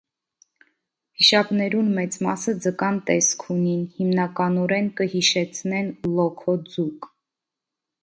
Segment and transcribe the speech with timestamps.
[1.19, 7.11] Վիշապներուն մեծ մասը ձկան տեսք ունին, հիմնականօրէն կը յիշեցնեն լոքօ ձուկ։